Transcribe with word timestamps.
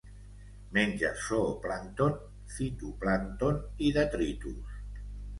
Menja 0.75 1.09
zooplàncton, 1.25 2.15
fitoplàncton 2.53 3.59
i 3.89 3.91
detritus. 3.99 4.81